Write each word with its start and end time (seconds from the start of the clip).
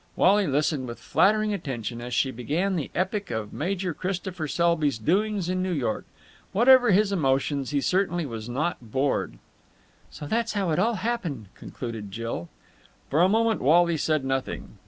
Wally 0.15 0.47
listened 0.47 0.87
with 0.87 0.97
flattering 0.97 1.53
attention 1.53 2.01
as 2.01 2.11
she 2.11 2.31
began 2.31 2.75
the 2.75 2.89
epic 2.95 3.29
of 3.29 3.53
Major 3.53 3.93
Christopher 3.93 4.47
Selby's 4.47 4.97
doings 4.97 5.47
in 5.47 5.61
New 5.61 5.71
York. 5.71 6.05
Whatever 6.53 6.89
his 6.89 7.11
emotions, 7.11 7.69
he 7.69 7.81
certainly 7.81 8.25
was 8.25 8.49
not 8.49 8.91
bored. 8.91 9.37
"So 10.09 10.25
that's 10.25 10.53
how 10.53 10.71
it 10.71 10.79
all 10.79 10.95
happened," 10.95 11.49
concluded 11.53 12.09
Jill. 12.11 12.49
For 13.11 13.21
a 13.21 13.29
moment 13.29 13.61
Wally 13.61 13.95
said 13.95 14.25
nothing. 14.25 14.79